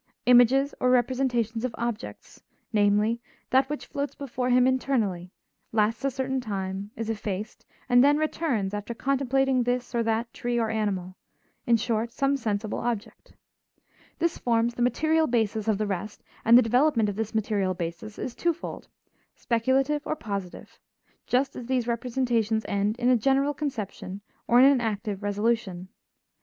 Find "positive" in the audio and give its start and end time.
20.15-20.79